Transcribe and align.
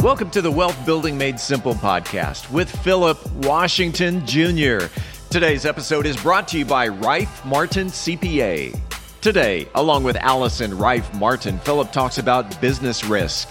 Welcome 0.00 0.30
to 0.30 0.40
the 0.40 0.50
Wealth 0.50 0.86
Building 0.86 1.18
Made 1.18 1.40
Simple 1.40 1.74
podcast 1.74 2.48
with 2.52 2.70
Philip 2.84 3.18
Washington 3.38 4.24
Jr. 4.24 4.86
Today's 5.28 5.66
episode 5.66 6.06
is 6.06 6.16
brought 6.16 6.46
to 6.48 6.58
you 6.58 6.64
by 6.64 6.84
Reif 6.84 7.44
Martin 7.44 7.88
CPA. 7.88 8.78
Today, 9.20 9.68
along 9.74 10.04
with 10.04 10.14
Allison 10.14 10.78
Reif 10.78 11.12
Martin, 11.14 11.58
Philip 11.58 11.90
talks 11.90 12.18
about 12.18 12.60
business 12.60 13.04
risk. 13.04 13.50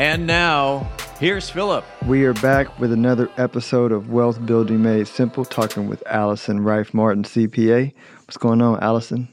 And 0.00 0.26
now, 0.26 0.90
here's 1.18 1.50
Philip. 1.50 1.84
We 2.06 2.24
are 2.24 2.32
back 2.32 2.78
with 2.78 2.90
another 2.90 3.30
episode 3.36 3.92
of 3.92 4.08
Wealth 4.08 4.46
Building 4.46 4.82
Made 4.82 5.06
Simple, 5.06 5.44
talking 5.44 5.90
with 5.90 6.02
Allison 6.06 6.60
Reif 6.60 6.94
Martin, 6.94 7.22
CPA. 7.22 7.92
What's 8.20 8.38
going 8.38 8.62
on, 8.62 8.82
Allison? 8.82 9.28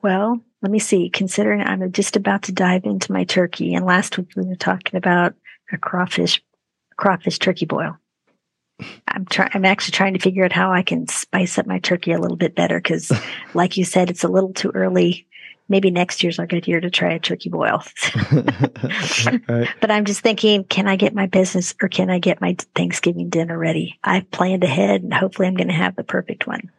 Well, 0.00 0.40
let 0.62 0.70
me 0.70 0.78
see. 0.78 1.10
Considering 1.10 1.62
I'm 1.62 1.90
just 1.90 2.14
about 2.14 2.42
to 2.42 2.52
dive 2.52 2.84
into 2.84 3.10
my 3.10 3.24
turkey, 3.24 3.74
and 3.74 3.84
last 3.84 4.16
week 4.16 4.28
we 4.36 4.44
were 4.44 4.54
talking 4.54 4.96
about 4.96 5.34
a 5.72 5.78
crawfish, 5.78 6.40
crawfish 6.96 7.40
turkey 7.40 7.66
boil. 7.66 7.98
I'm 9.08 9.24
trying. 9.24 9.50
I'm 9.52 9.64
actually 9.64 9.96
trying 9.96 10.14
to 10.14 10.20
figure 10.20 10.44
out 10.44 10.52
how 10.52 10.72
I 10.72 10.82
can 10.82 11.08
spice 11.08 11.58
up 11.58 11.66
my 11.66 11.80
turkey 11.80 12.12
a 12.12 12.20
little 12.20 12.36
bit 12.36 12.54
better 12.54 12.78
because, 12.78 13.10
like 13.54 13.76
you 13.76 13.84
said, 13.84 14.10
it's 14.10 14.22
a 14.22 14.28
little 14.28 14.52
too 14.52 14.70
early 14.76 15.26
maybe 15.68 15.90
next 15.90 16.22
year's 16.22 16.38
a 16.38 16.46
good 16.46 16.66
year 16.66 16.80
to 16.80 16.90
try 16.90 17.12
a 17.12 17.18
turkey 17.18 17.48
boil. 17.48 17.82
right. 18.32 19.68
But 19.80 19.90
I'm 19.90 20.04
just 20.04 20.20
thinking, 20.20 20.64
can 20.64 20.88
I 20.88 20.96
get 20.96 21.14
my 21.14 21.26
business 21.26 21.74
or 21.82 21.88
can 21.88 22.10
I 22.10 22.18
get 22.18 22.40
my 22.40 22.56
Thanksgiving 22.74 23.28
dinner 23.28 23.58
ready? 23.58 23.98
I've 24.04 24.30
planned 24.30 24.64
ahead 24.64 25.02
and 25.02 25.12
hopefully 25.14 25.48
I'm 25.48 25.56
going 25.56 25.68
to 25.68 25.74
have 25.74 25.96
the 25.96 26.04
perfect 26.04 26.46
one. 26.46 26.70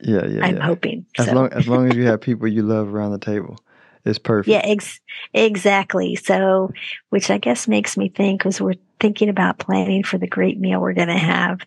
Yeah, 0.00 0.26
yeah. 0.26 0.44
I'm 0.44 0.56
yeah. 0.56 0.64
hoping. 0.64 1.06
As 1.18 1.26
so. 1.26 1.32
long 1.32 1.52
as 1.52 1.68
long 1.68 1.90
as 1.90 1.96
you 1.96 2.06
have 2.06 2.20
people 2.22 2.48
you 2.48 2.62
love 2.62 2.92
around 2.92 3.12
the 3.12 3.18
table, 3.18 3.58
it's 4.04 4.18
perfect. 4.18 4.48
Yeah, 4.48 4.62
ex- 4.64 5.00
exactly. 5.32 6.16
So, 6.16 6.72
which 7.10 7.30
I 7.30 7.38
guess 7.38 7.66
makes 7.66 7.96
me 7.96 8.08
think, 8.08 8.44
as 8.44 8.60
we're 8.60 8.74
thinking 9.00 9.28
about 9.28 9.58
planning 9.58 10.02
for 10.02 10.18
the 10.18 10.26
great 10.26 10.58
meal 10.58 10.80
we're 10.80 10.92
going 10.92 11.08
to 11.08 11.14
have, 11.14 11.60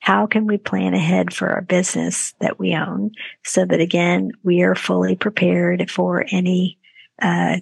how 0.00 0.26
can 0.26 0.46
we 0.46 0.58
plan 0.58 0.94
ahead 0.94 1.32
for 1.32 1.48
our 1.50 1.62
business 1.62 2.34
that 2.40 2.58
we 2.58 2.74
own 2.74 3.12
so 3.44 3.64
that 3.64 3.80
again 3.80 4.32
we 4.42 4.62
are 4.62 4.74
fully 4.74 5.14
prepared 5.14 5.90
for 5.90 6.24
any 6.30 6.78
uh, 7.22 7.58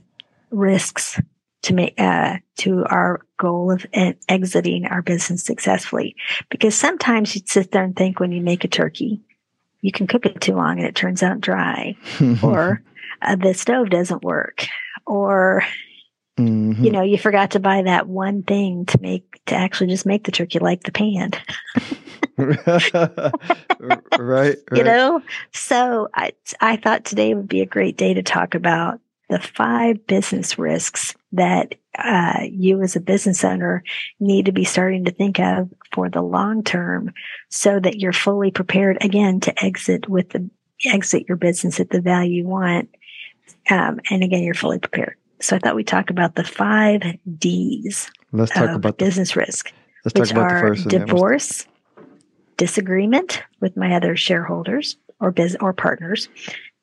risks 0.50 1.20
to 1.62 1.74
make 1.74 1.94
uh, 1.98 2.36
to 2.56 2.84
our 2.86 3.20
goal 3.38 3.70
of 3.70 3.84
exiting 4.28 4.86
our 4.86 5.02
business 5.02 5.42
successfully 5.42 6.16
because 6.48 6.74
sometimes 6.74 7.34
you 7.34 7.42
sit 7.44 7.72
there 7.72 7.84
and 7.84 7.96
think 7.96 8.20
when 8.20 8.32
you 8.32 8.40
make 8.40 8.64
a 8.64 8.68
turkey 8.68 9.20
you 9.80 9.92
can 9.92 10.06
cook 10.06 10.24
it 10.24 10.40
too 10.40 10.54
long 10.54 10.78
and 10.78 10.86
it 10.86 10.94
turns 10.94 11.22
out 11.22 11.40
dry 11.40 11.96
or 12.42 12.82
uh, 13.22 13.36
the 13.36 13.52
stove 13.52 13.90
doesn't 13.90 14.22
work 14.22 14.66
or 15.06 15.62
Mm-hmm. 16.38 16.84
You 16.84 16.92
know, 16.92 17.02
you 17.02 17.18
forgot 17.18 17.50
to 17.52 17.60
buy 17.60 17.82
that 17.82 18.06
one 18.06 18.42
thing 18.42 18.86
to 18.86 19.00
make 19.00 19.44
to 19.46 19.56
actually 19.56 19.88
just 19.88 20.06
make 20.06 20.24
the 20.24 20.32
turkey 20.32 20.60
like 20.60 20.84
the 20.84 20.92
pan. 20.92 21.32
right, 22.38 22.94
right. 24.18 24.58
You 24.72 24.84
know, 24.84 25.22
so 25.52 26.08
I 26.14 26.32
I 26.60 26.76
thought 26.76 27.04
today 27.04 27.34
would 27.34 27.48
be 27.48 27.60
a 27.60 27.66
great 27.66 27.96
day 27.96 28.14
to 28.14 28.22
talk 28.22 28.54
about 28.54 29.00
the 29.28 29.40
five 29.40 30.06
business 30.06 30.58
risks 30.58 31.14
that 31.32 31.74
uh, 31.98 32.42
you 32.48 32.80
as 32.82 32.94
a 32.94 33.00
business 33.00 33.44
owner 33.44 33.82
need 34.20 34.46
to 34.46 34.52
be 34.52 34.64
starting 34.64 35.04
to 35.04 35.10
think 35.10 35.40
of 35.40 35.68
for 35.92 36.08
the 36.08 36.22
long 36.22 36.62
term, 36.62 37.12
so 37.48 37.80
that 37.80 37.98
you're 37.98 38.12
fully 38.12 38.52
prepared 38.52 38.98
again 39.02 39.40
to 39.40 39.64
exit 39.64 40.08
with 40.08 40.30
the 40.30 40.48
exit 40.84 41.26
your 41.26 41.36
business 41.36 41.80
at 41.80 41.90
the 41.90 42.00
value 42.00 42.42
you 42.42 42.46
want, 42.46 42.88
um, 43.68 43.98
and 44.10 44.22
again 44.22 44.44
you're 44.44 44.54
fully 44.54 44.78
prepared. 44.78 45.16
So 45.40 45.56
I 45.56 45.58
thought 45.58 45.74
we'd 45.74 45.88
talk 45.88 46.10
about 46.10 46.36
the 46.36 46.44
five 46.44 47.02
D's. 47.38 48.10
Let's 48.32 48.52
talk 48.52 48.70
about 48.70 48.98
business 48.98 49.32
the, 49.32 49.40
risk. 49.40 49.72
Let's 50.04 50.30
talk 50.30 50.30
about 50.30 50.52
the 50.52 50.60
first 50.60 50.88
divorce, 50.88 51.66
disagreement 52.58 53.42
with 53.60 53.76
my 53.76 53.94
other 53.94 54.14
shareholders 54.16 54.96
or 55.20 55.30
biz 55.30 55.56
or 55.60 55.72
partners, 55.72 56.28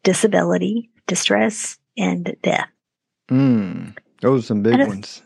disability, 0.04 0.90
distress, 1.06 1.78
and 1.96 2.36
death. 2.42 2.68
Mm, 3.30 3.96
those 4.22 4.44
are 4.44 4.48
some 4.48 4.64
big 4.64 4.80
ones. 4.88 5.22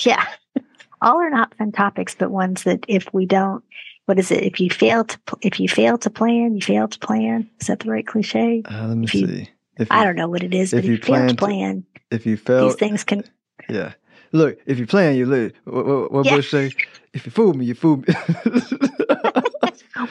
Yeah. 0.00 0.26
All 1.00 1.18
are 1.20 1.30
not 1.30 1.54
fun 1.56 1.72
topics, 1.72 2.14
but 2.14 2.30
ones 2.30 2.64
that 2.64 2.84
if 2.88 3.12
we 3.12 3.26
don't, 3.26 3.64
what 4.06 4.18
is 4.18 4.30
it? 4.30 4.42
If 4.42 4.60
you 4.60 4.70
fail 4.70 5.04
to, 5.04 5.18
if 5.40 5.58
you 5.58 5.68
fail 5.68 5.96
to 5.98 6.10
plan, 6.10 6.54
you 6.54 6.60
fail 6.60 6.88
to 6.88 6.98
plan. 6.98 7.48
Is 7.60 7.68
that 7.68 7.80
the 7.80 7.90
right 7.90 8.06
cliche? 8.06 8.62
Uh, 8.70 8.88
let 8.88 8.96
me 8.96 9.06
you, 9.12 9.26
see. 9.26 9.50
If 9.76 9.88
you, 9.90 9.96
I 9.96 10.04
don't 10.04 10.16
know 10.16 10.28
what 10.28 10.42
it 10.42 10.54
is, 10.54 10.72
if 10.72 10.82
but 10.82 10.84
you 10.88 10.94
if 10.94 11.08
you 11.08 11.14
fail 11.14 11.28
to 11.28 11.34
plan, 11.34 11.84
if 12.10 12.26
you 12.26 12.36
fail, 12.36 12.68
these 12.68 12.76
things 12.76 13.04
can. 13.04 13.24
Yeah. 13.68 13.94
Look, 14.32 14.58
if 14.66 14.78
you 14.78 14.86
plan, 14.86 15.14
you 15.16 15.26
lose. 15.26 15.52
What, 15.64 15.86
what, 15.86 16.12
what 16.12 16.26
yeah. 16.26 16.36
Bush 16.36 16.50
say? 16.50 16.72
If 17.12 17.24
you 17.26 17.32
fool 17.32 17.54
me, 17.54 17.66
you 17.66 17.74
fool 17.74 17.98
me. 17.98 18.04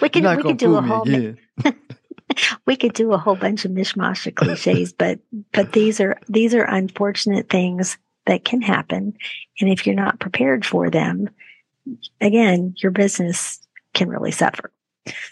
we 0.03 0.09
could 0.09 0.25
we 0.25 0.43
could 0.43 0.57
do 0.57 0.75
a 0.75 0.81
whole 0.81 1.05
we 2.65 2.75
could 2.75 2.93
do 2.93 3.13
a 3.13 3.17
whole 3.17 3.35
bunch 3.35 3.63
of 3.63 3.71
mishmash 3.71 4.27
of 4.27 4.35
cliches, 4.35 4.91
but 4.91 5.19
but 5.53 5.71
these 5.71 6.01
are 6.01 6.19
these 6.27 6.53
are 6.53 6.63
unfortunate 6.63 7.49
things 7.49 7.97
that 8.25 8.43
can 8.43 8.61
happen, 8.61 9.13
and 9.59 9.69
if 9.69 9.87
you're 9.87 9.95
not 9.95 10.19
prepared 10.19 10.65
for 10.65 10.89
them, 10.89 11.29
again, 12.19 12.75
your 12.77 12.91
business 12.91 13.65
can 13.93 14.09
really 14.09 14.31
suffer. 14.31 14.71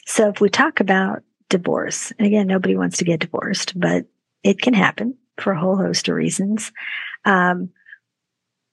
So 0.06 0.30
if 0.30 0.40
we 0.40 0.50
talk 0.50 0.80
about 0.80 1.24
divorce, 1.50 2.12
and 2.18 2.26
again, 2.26 2.48
nobody 2.48 2.78
wants 2.78 2.98
to 3.00 3.06
get 3.06 3.20
divorced, 3.20 3.78
but 3.78 4.06
it 4.44 4.62
can 4.62 4.74
happen 4.74 5.18
for 5.38 5.52
a 5.52 5.60
whole 5.60 5.76
host 5.76 6.08
of 6.08 6.16
reasons. 6.16 6.72
Um, 7.26 7.72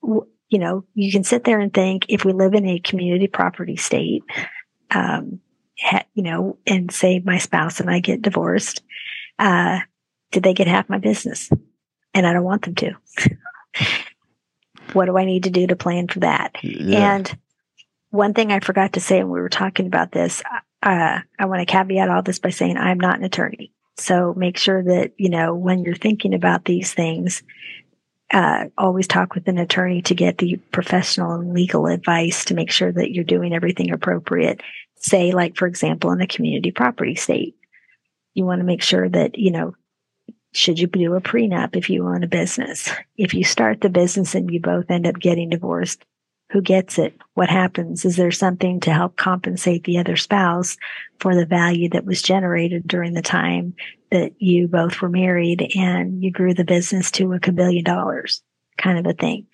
you 0.03 0.59
know, 0.59 0.85
you 0.95 1.11
can 1.11 1.25
sit 1.25 1.45
there 1.45 1.59
and 1.59 1.75
think 1.75 2.07
if 2.09 2.25
we 2.25 2.33
live 2.33 2.55
in 2.55 2.67
a 2.67 2.79
community 2.79 3.27
property 3.27 3.77
state, 3.77 4.23
um, 4.91 5.41
you 6.15 6.23
know, 6.23 6.59
and 6.67 6.91
say 6.91 7.21
my 7.21 7.39
spouse 7.39 7.81
and 7.81 7.91
I 7.91 8.01
get 8.01 8.23
divorced, 8.23 8.83
uh, 9.39 9.81
did 10.33 10.43
they 10.43 10.55
get 10.55 10.67
half 10.67 10.89
my 10.89 10.99
business? 10.99 11.51
And 12.15 12.27
I 12.27 12.33
don't 12.33 12.45
want 12.45 12.63
them 12.63 12.75
to. 12.77 12.93
what 14.93 15.07
do 15.07 15.17
I 15.17 15.25
need 15.25 15.45
to 15.45 15.51
do 15.51 15.67
to 15.67 15.77
plan 15.77 16.09
for 16.09 16.21
that? 16.21 16.57
Yeah. 16.63 17.15
And 17.15 17.39
one 18.11 18.35
thing 18.35 18.53
I 18.53 18.61
forgot 18.61 18.95
to 18.95 19.01
say 19.01 19.19
when 19.19 19.33
we 19.33 19.41
were 19.41 19.49
talking 19.49 19.87
about 19.87 20.13
this, 20.13 20.43
uh, 20.83 21.21
I 21.39 21.45
want 21.45 21.61
to 21.61 21.73
caveat 21.73 22.09
all 22.09 22.23
this 22.23 22.39
by 22.39 22.51
saying 22.51 22.77
I'm 22.77 23.01
not 23.01 23.19
an 23.19 23.25
attorney. 23.25 23.73
So 23.97 24.33
make 24.37 24.57
sure 24.57 24.83
that, 24.83 25.13
you 25.17 25.29
know, 25.29 25.55
when 25.55 25.83
you're 25.83 25.97
thinking 25.97 26.35
about 26.35 26.65
these 26.65 26.95
things, 26.95 27.43
uh, 28.31 28.67
always 28.77 29.09
talk 29.09 29.35
with 29.35 29.49
an 29.49 29.59
attorney 29.59 30.03
to 30.03 30.15
get 30.15 30.39
the 30.39 30.57
professional 30.71 31.33
and 31.33 31.53
legal 31.53 31.87
advice 31.87 32.45
to 32.47 32.55
make 32.55 32.71
sure 32.71 32.93
that 32.93 33.11
you're 33.11 33.25
doing 33.25 33.55
everything 33.55 33.91
appropriate. 33.91 34.61
Say, 34.99 35.33
like, 35.33 35.57
for 35.57 35.67
example, 35.67 36.11
in 36.13 36.21
a 36.21 36.27
community 36.27 36.71
property 36.71 37.15
state, 37.15 37.57
you 38.35 38.45
want 38.45 38.61
to 38.61 38.65
make 38.65 38.83
sure 38.83 39.09
that, 39.09 39.39
you 39.39 39.51
know, 39.51 39.75
should 40.53 40.79
you 40.79 40.87
do 40.87 41.15
a 41.15 41.21
prenup 41.21 41.77
if 41.77 41.91
you 41.91 42.07
own 42.07 42.25
a 42.25 42.29
business? 42.29 42.91
If 43.17 43.35
you 43.35 43.45
start 43.45 43.81
the 43.81 43.91
business 43.91 44.35
and 44.35 44.51
you 44.51 44.61
both 44.61 44.91
end 44.91 45.07
up 45.07 45.19
getting 45.19 45.51
divorced, 45.51 46.05
who 46.51 46.63
gets 46.63 46.99
it? 46.99 47.15
What 47.35 47.51
happens? 47.51 48.05
Is 48.05 48.17
there 48.17 48.31
something 48.31 48.81
to 48.81 48.93
help 48.93 49.17
compensate 49.17 49.85
the 49.85 49.99
other 49.99 50.17
spouse 50.17 50.79
for 51.21 51.35
the 51.35 51.45
value 51.45 51.91
that 51.91 52.07
was 52.07 52.23
generated 52.23 52.89
during 52.89 53.13
the 53.13 53.23
time 53.23 53.75
that 54.11 54.41
you 54.41 54.67
both 54.67 55.03
were 55.03 55.11
married 55.11 55.71
and 55.77 56.23
you 56.23 56.31
grew 56.31 56.55
the 56.55 56.65
business 56.65 57.11
to 57.13 57.33
a 57.35 57.53
billion 57.53 57.85
dollars 57.85 58.43
kind 58.79 58.99
of 58.99 59.07
a 59.07 59.13
thing? 59.13 59.47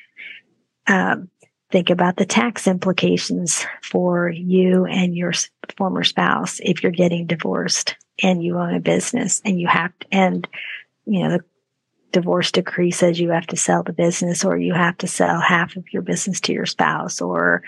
Um, 0.87 1.31
think 1.75 1.91
about 1.91 2.15
the 2.19 2.25
tax 2.25 2.69
implications 2.69 3.67
for 3.83 4.29
you 4.29 4.87
and 4.87 5.17
your 5.17 5.33
former 5.77 6.05
spouse 6.05 6.61
if 6.63 6.85
you're 6.85 6.93
getting 6.93 7.27
divorced 7.27 7.97
and 8.23 8.45
you 8.45 8.57
own 8.57 8.75
a 8.75 8.81
business 8.81 9.43
and 9.45 9.61
you 9.61 9.67
have 9.67 9.91
to, 9.99 10.07
and 10.13 10.47
you 11.05 11.21
know, 11.21 11.31
the 11.31 11.45
divorce 12.13 12.53
decree 12.53 12.93
says 12.93 13.19
you 13.19 13.31
have 13.31 13.49
to 13.49 13.57
sell 13.57 13.83
the 13.83 13.93
business 13.93 14.45
or 14.45 14.57
you 14.57 14.73
have 14.73 14.97
to 14.99 15.09
sell 15.09 15.41
half 15.41 15.75
of 15.75 15.83
your 15.93 16.01
business 16.01 16.41
to 16.43 16.53
your 16.53 16.65
spouse 16.65 17.21
or 17.21 17.61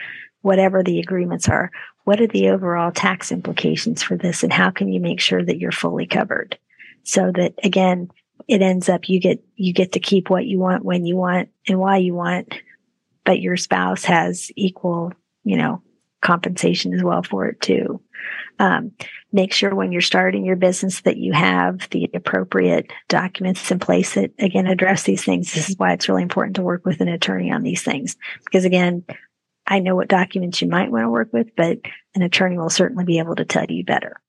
whatever 0.43 0.85
the 0.85 1.01
agreements 1.01 1.49
are. 1.49 1.73
What 2.05 2.21
are 2.21 2.29
the 2.29 2.51
overall 2.51 2.93
tax 2.93 3.33
implications 3.33 4.05
for 4.05 4.17
this 4.17 4.45
and 4.45 4.53
how 4.53 4.71
can 4.71 4.87
you 4.87 5.01
make 5.01 5.19
sure 5.19 5.45
that 5.45 5.59
you're 5.59 5.73
fully 5.73 6.07
covered? 6.07 6.57
So 7.03 7.33
that 7.33 7.55
again, 7.65 8.13
it 8.47 8.63
ends 8.63 8.89
up 8.89 9.09
you 9.09 9.19
get 9.19 9.43
you 9.57 9.73
get 9.73 9.91
to 9.91 9.99
keep 9.99 10.31
what 10.31 10.47
you 10.47 10.61
want 10.61 10.85
when 10.85 11.05
you 11.05 11.17
want 11.17 11.49
and 11.67 11.81
why 11.81 11.97
you 11.97 12.15
want, 12.15 12.55
but 13.27 13.43
your 13.43 13.59
spouse 13.59 14.05
has 14.05 14.51
equal, 14.57 15.13
you 15.45 15.59
know, 15.59 15.83
compensation 16.23 16.95
as 16.95 17.03
well 17.03 17.23
for 17.23 17.47
it 17.47 17.61
too. 17.61 18.01
Um, 18.59 18.93
make 19.33 19.53
sure 19.53 19.75
when 19.75 19.93
you're 19.93 20.01
starting 20.01 20.47
your 20.47 20.57
business 20.57 21.03
that 21.03 21.19
you 21.19 21.35
have 21.35 21.89
the 21.91 22.09
appropriate 22.15 22.91
documents 23.09 23.71
in 23.71 23.79
place 23.79 24.15
that 24.15 24.33
again 24.39 24.67
address 24.67 25.03
these 25.03 25.25
things. 25.25 25.53
This 25.53 25.69
is 25.69 25.77
why 25.77 25.93
it's 25.93 26.09
really 26.09 26.23
important 26.23 26.57
to 26.57 26.63
work 26.63 26.87
with 26.87 27.01
an 27.03 27.09
attorney 27.09 27.53
on 27.53 27.63
these 27.63 27.83
things 27.83 28.17
because 28.45 28.65
again, 28.65 29.05
I 29.67 29.81
know 29.81 29.95
what 29.95 30.09
documents 30.09 30.63
you 30.63 30.69
might 30.69 30.91
want 30.91 31.05
to 31.05 31.11
work 31.11 31.33
with, 31.33 31.55
but 31.57 31.79
an 32.15 32.23
attorney 32.23 32.57
will 32.57 32.71
certainly 32.71 33.05
be 33.05 33.19
able 33.19 33.35
to 33.35 33.45
tell 33.45 33.67
you 33.69 33.85
better. 33.85 34.21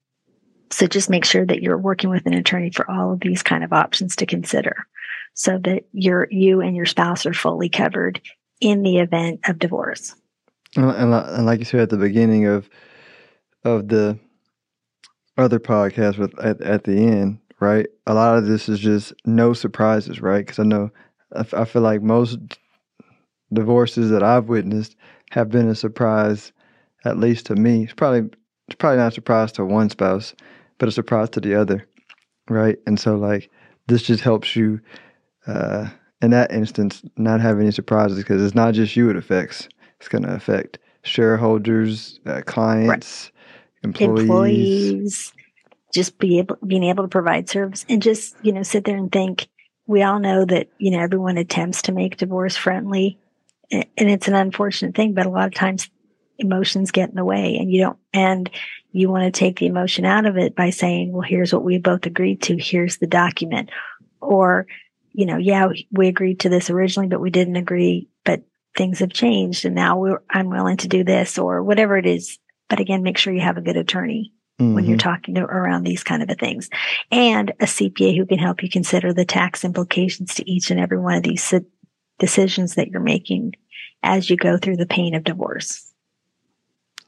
So 0.71 0.87
just 0.87 1.09
make 1.09 1.23
sure 1.23 1.45
that 1.45 1.61
you're 1.61 1.77
working 1.77 2.09
with 2.09 2.25
an 2.25 2.33
attorney 2.33 2.71
for 2.71 2.89
all 2.89 3.13
of 3.13 3.21
these 3.21 3.43
kind 3.43 3.63
of 3.63 3.71
options 3.71 4.17
to 4.17 4.25
consider 4.25 4.87
so 5.33 5.59
that 5.59 5.83
your 5.93 6.27
you 6.31 6.61
and 6.61 6.75
your 6.75 6.87
spouse 6.87 7.25
are 7.25 7.33
fully 7.33 7.69
covered 7.69 8.19
in 8.59 8.83
the 8.83 8.97
event 8.97 9.41
of 9.47 9.59
divorce. 9.59 10.15
And, 10.75 11.45
like 11.45 11.59
you 11.59 11.65
said 11.65 11.81
at 11.81 11.89
the 11.89 11.97
beginning 11.97 12.45
of 12.45 12.69
of 13.63 13.87
the 13.87 14.19
other 15.37 15.59
podcast 15.59 16.17
with 16.17 16.37
at, 16.39 16.61
at 16.61 16.83
the 16.83 16.97
end, 16.97 17.39
right? 17.59 17.87
A 18.05 18.13
lot 18.13 18.37
of 18.37 18.45
this 18.45 18.69
is 18.69 18.79
just 18.79 19.13
no 19.25 19.53
surprises, 19.53 20.21
right? 20.21 20.45
Because 20.45 20.59
I 20.59 20.63
know 20.63 20.91
I, 21.35 21.45
I 21.53 21.65
feel 21.65 21.81
like 21.81 22.01
most 22.01 22.37
divorces 23.53 24.09
that 24.11 24.23
I've 24.23 24.49
witnessed 24.49 24.95
have 25.31 25.49
been 25.49 25.69
a 25.69 25.75
surprise, 25.75 26.51
at 27.05 27.17
least 27.17 27.45
to 27.47 27.55
me. 27.55 27.83
It's 27.83 27.93
probably 27.93 28.29
it's 28.67 28.75
probably 28.77 28.97
not 28.97 29.11
a 29.11 29.15
surprise 29.15 29.51
to 29.53 29.65
one 29.65 29.89
spouse, 29.89 30.35
but 30.77 30.89
a 30.89 30.91
surprise 30.91 31.29
to 31.31 31.39
the 31.39 31.55
other, 31.55 31.87
right? 32.49 32.77
And 32.85 32.99
so 32.99 33.15
like 33.15 33.49
this 33.87 34.03
just 34.03 34.21
helps 34.21 34.55
you 34.55 34.81
uh, 35.45 35.89
in 36.21 36.31
that 36.31 36.51
instance 36.51 37.03
not 37.17 37.41
have 37.41 37.59
any 37.59 37.71
surprises 37.71 38.17
because 38.17 38.41
it's 38.41 38.55
not 38.55 38.73
just 38.73 38.95
you 38.95 39.09
it 39.09 39.15
affects. 39.15 39.69
It's 39.99 40.09
going 40.09 40.23
to 40.23 40.33
affect 40.33 40.79
shareholders, 41.03 42.19
uh, 42.25 42.41
clients, 42.45 43.31
right. 43.83 44.01
employees. 44.01 44.21
employees. 44.21 45.33
Just 45.93 46.19
be 46.19 46.39
able 46.39 46.57
being 46.65 46.83
able 46.83 47.03
to 47.03 47.09
provide 47.09 47.49
service 47.49 47.85
and 47.89 48.01
just 48.01 48.35
you 48.41 48.51
know 48.51 48.63
sit 48.63 48.83
there 48.83 48.97
and 48.97 49.11
think. 49.11 49.47
We 49.85 50.03
all 50.03 50.19
know 50.19 50.43
that 50.43 50.67
you 50.79 50.91
know 50.91 50.99
everyone 50.99 51.37
attempts 51.37 51.83
to 51.83 51.93
make 51.93 52.17
divorce 52.17 52.57
friendly, 52.57 53.17
and 53.71 53.85
it's 53.97 54.27
an 54.27 54.35
unfortunate 54.35 54.95
thing, 54.95 55.13
but 55.13 55.25
a 55.25 55.29
lot 55.29 55.47
of 55.47 55.53
times 55.53 55.89
emotions 56.39 56.91
get 56.91 57.09
in 57.09 57.15
the 57.15 57.23
way, 57.23 57.55
and 57.55 57.71
you 57.71 57.81
don't 57.81 57.97
and 58.13 58.49
you 58.91 59.09
want 59.09 59.31
to 59.31 59.39
take 59.39 59.59
the 59.59 59.67
emotion 59.67 60.05
out 60.05 60.25
of 60.25 60.37
it 60.37 60.55
by 60.55 60.69
saying, 60.69 61.11
well, 61.11 61.21
here's 61.21 61.53
what 61.53 61.63
we 61.63 61.77
both 61.77 62.05
agreed 62.05 62.41
to. 62.41 62.57
Here's 62.57 62.97
the 62.97 63.07
document. 63.07 63.69
Or, 64.21 64.65
you 65.17 65.25
know, 65.25 65.37
yeah, 65.37 65.69
we 65.91 66.07
agreed 66.07 66.41
to 66.41 66.49
this 66.49 66.69
originally, 66.69 67.07
but 67.07 67.19
we 67.19 67.31
didn't 67.31 67.55
agree, 67.55 68.07
but 68.23 68.43
things 68.75 68.99
have 68.99 69.11
changed 69.11 69.65
and 69.65 69.73
now 69.73 70.19
I'm 70.29 70.51
willing 70.51 70.77
to 70.77 70.87
do 70.87 71.03
this 71.03 71.39
or 71.39 71.63
whatever 71.63 71.97
it 71.97 72.05
is. 72.05 72.37
But 72.69 72.79
again, 72.79 73.01
make 73.01 73.17
sure 73.17 73.33
you 73.33 73.41
have 73.41 73.57
a 73.57 73.61
good 73.61 73.77
attorney 73.77 74.31
mm-hmm. 74.61 74.75
when 74.75 74.85
you're 74.85 74.95
mm-hmm. 74.95 75.09
talking 75.09 75.33
to, 75.33 75.41
around 75.41 75.85
these 75.85 76.03
kind 76.03 76.21
of 76.21 76.37
things 76.37 76.69
and 77.11 77.49
a 77.59 77.65
CPA 77.65 78.15
who 78.15 78.27
can 78.27 78.37
help 78.37 78.61
you 78.61 78.69
consider 78.69 79.11
the 79.11 79.25
tax 79.25 79.65
implications 79.65 80.35
to 80.35 80.47
each 80.47 80.69
and 80.69 80.79
every 80.79 80.99
one 80.99 81.15
of 81.15 81.23
these 81.23 81.51
decisions 82.19 82.75
that 82.75 82.89
you're 82.89 83.01
making 83.01 83.53
as 84.03 84.29
you 84.29 84.37
go 84.37 84.55
through 84.55 84.77
the 84.77 84.85
pain 84.85 85.15
of 85.15 85.23
divorce. 85.23 85.91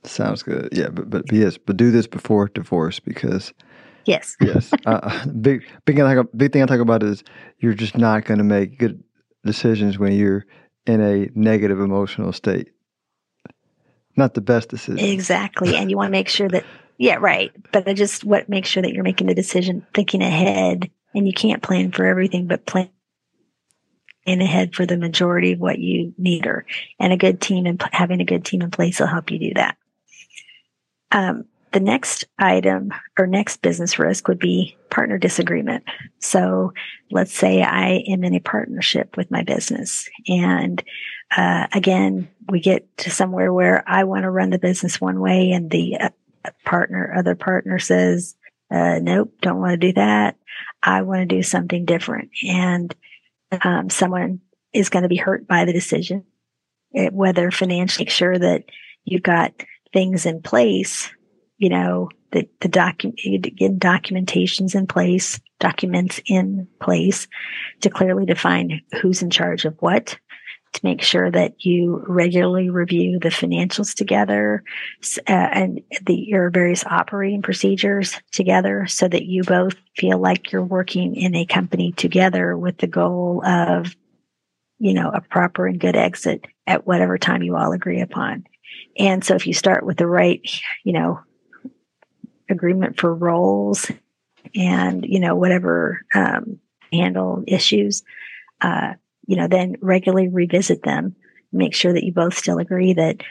Sounds 0.04 0.42
good. 0.42 0.70
Yeah, 0.72 0.90
but 0.90 1.12
but 1.12 1.32
yes, 1.32 1.60
but 1.60 1.78
do 1.78 1.92
this 1.92 2.08
before 2.08 2.48
divorce 2.48 3.00
because 3.00 3.54
yes, 4.10 4.36
yes. 4.42 4.74
Uh, 4.86 5.00
uh, 5.04 5.26
big 5.28 5.64
big 5.86 5.96
thing 5.96 6.06
I 6.06 6.22
big 6.36 6.52
thing 6.52 6.64
I 6.64 6.66
talk 6.66 6.80
about 6.80 7.04
is 7.04 7.24
you're 7.60 7.74
just 7.74 7.98
not 7.98 8.26
going 8.26 8.40
to 8.40 8.44
make 8.44 8.78
good 8.78 9.02
decisions 9.46 9.98
when 9.98 10.14
you're 10.14 10.46
in 10.86 11.02
a 11.02 11.30
negative 11.36 11.80
emotional 11.80 12.34
state. 12.34 12.72
Not 14.16 14.34
the 14.34 14.42
best 14.42 14.70
decision. 14.70 15.00
Exactly, 15.00 15.76
and 15.76 15.90
you 15.90 15.98
want 15.98 16.08
to 16.08 16.12
make 16.20 16.30
sure 16.30 16.50
that 16.50 16.66
yeah, 16.98 17.16
right. 17.16 17.52
But 17.72 17.88
I 17.88 17.94
just 17.94 18.24
what 18.24 18.50
make 18.50 18.66
sure 18.66 18.84
that 18.84 18.94
you're 18.94 19.04
making 19.04 19.28
the 19.28 19.36
decision 19.36 19.86
thinking 19.94 20.22
ahead, 20.22 20.90
and 21.14 21.26
you 21.28 21.34
can't 21.34 21.64
plan 21.64 21.92
for 21.92 22.06
everything, 22.06 22.48
but 22.48 22.66
plan 22.66 22.90
in 24.26 24.42
ahead 24.42 24.76
for 24.76 24.86
the 24.86 24.98
majority 24.98 25.54
of 25.54 25.60
what 25.60 25.80
you 25.80 26.14
need 26.18 26.46
or 26.46 26.66
and 27.00 27.14
a 27.14 27.18
good 27.18 27.42
team 27.42 27.66
and 27.66 27.82
having 27.92 28.22
a 28.22 28.26
good 28.26 28.46
team 28.46 28.62
in 28.62 28.70
place 28.70 29.00
will 29.00 29.08
help 29.08 29.32
you 29.32 29.40
do 29.40 29.54
that 29.56 29.78
um, 31.12 31.46
the 31.72 31.80
next 31.80 32.26
item 32.38 32.94
or 33.18 33.28
next 33.28 33.62
business 33.62 34.00
risk 34.00 34.28
would 34.28 34.40
be 34.40 34.78
partner 34.90 35.18
disagreement. 35.18 35.84
So 36.20 36.74
let's 37.12 37.34
say 37.34 37.62
I 37.62 38.04
am 38.08 38.24
in 38.24 38.34
a 38.34 38.40
partnership 38.40 39.18
with 39.18 39.30
my 39.32 39.44
business 39.44 40.10
and 40.28 40.84
uh, 41.36 41.68
again, 41.74 42.28
we 42.50 42.60
get 42.60 42.98
to 42.98 43.12
somewhere 43.12 43.54
where 43.54 43.84
I 43.88 44.04
want 44.04 44.24
to 44.24 44.30
run 44.30 44.50
the 44.50 44.60
business 44.60 45.00
one 45.00 45.20
way 45.20 45.52
and 45.52 45.70
the 45.70 45.98
uh, 45.98 46.10
partner, 46.66 47.14
other 47.16 47.36
partner 47.36 47.78
says, 47.78 48.36
uh, 48.72 49.00
nope, 49.00 49.34
don't 49.42 49.60
want 49.60 49.80
to 49.80 49.88
do 49.88 49.94
that. 49.94 50.38
I 50.82 51.02
want 51.04 51.22
to 51.22 51.36
do 51.36 51.44
something 51.44 51.86
different. 51.86 52.32
And 52.48 52.94
um, 53.64 53.90
someone 53.90 54.42
is 54.74 54.90
going 54.90 55.04
to 55.04 55.10
be 55.10 55.18
hurt 55.18 55.48
by 55.48 55.66
the 55.66 55.74
decision, 55.74 56.26
it, 56.92 57.14
whether 57.14 57.52
financially, 57.52 58.06
make 58.06 58.12
sure 58.12 58.38
that 58.38 58.66
you've 59.06 59.24
got 59.24 59.54
things 59.94 60.26
in 60.26 60.42
place, 60.42 61.12
you 61.60 61.70
know, 61.70 62.10
the, 62.32 62.48
the 62.62 62.70
document, 62.70 63.20
get 63.56 63.78
documentations 63.80 64.74
in 64.74 64.88
place, 64.88 65.40
documents 65.60 66.22
in 66.26 66.68
place 66.82 67.28
to 67.82 67.90
clearly 67.90 68.26
define 68.26 68.82
who's 69.02 69.22
in 69.22 69.30
charge 69.30 69.66
of 69.66 69.76
what, 69.80 70.18
to 70.72 70.80
make 70.84 71.02
sure 71.02 71.30
that 71.30 71.66
you 71.66 72.04
regularly 72.08 72.70
review 72.70 73.20
the 73.20 73.30
financials 73.30 73.94
together 73.94 74.64
uh, 75.28 75.32
and 75.32 75.82
the, 76.06 76.16
your 76.16 76.50
various 76.50 76.86
operating 76.86 77.42
procedures 77.42 78.16
together 78.32 78.86
so 78.88 79.08
that 79.08 79.26
you 79.26 79.44
both 79.44 79.76
feel 79.98 80.18
like 80.18 80.52
you're 80.52 80.64
working 80.64 81.16
in 81.16 81.36
a 81.36 81.46
company 81.46 81.92
together 81.92 82.56
with 82.56 82.78
the 82.78 82.88
goal 82.88 83.44
of, 83.46 83.96
you 84.78 84.94
know, 84.94 85.10
a 85.10 85.22
proper 85.22 85.68
and 85.68 85.80
good 85.80 85.96
exit 85.96 86.46
at 86.68 86.88
whatever 86.88 87.18
time 87.18 87.44
you 87.44 87.58
all 87.58 87.74
agree 87.74 88.00
upon. 88.00 88.46
And 88.98 89.26
so 89.26 89.36
if 89.36 89.48
you 89.48 89.54
start 89.54 89.86
with 89.86 89.98
the 89.98 90.08
right, 90.08 90.42
you 90.86 90.94
know, 90.94 91.20
agreement 92.50 93.00
for 93.00 93.14
roles 93.14 93.92
and, 94.56 95.06
you 95.06 95.20
know, 95.20 95.36
whatever, 95.36 96.02
um, 96.14 96.60
handle 96.92 97.44
issues, 97.48 98.04
uh, 98.62 98.94
you 99.28 99.36
know, 99.36 99.48
then 99.48 99.76
regularly 99.82 100.28
revisit 100.28 100.84
them. 100.84 101.16
Make 101.52 101.76
sure 101.76 101.94
that 101.94 102.04
you 102.04 102.14
both 102.14 102.36
still 102.36 102.58
agree 102.58 102.94
that 102.94 103.22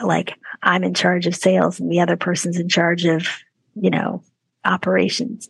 like 0.00 0.34
I'm 0.62 0.84
in 0.84 0.94
charge 0.94 1.26
of 1.26 1.36
sales 1.36 1.78
and 1.78 1.90
the 1.90 2.00
other 2.00 2.16
person's 2.16 2.58
in 2.58 2.68
charge 2.68 3.04
of, 3.04 3.26
you 3.74 3.90
know, 3.90 4.22
operations. 4.64 5.48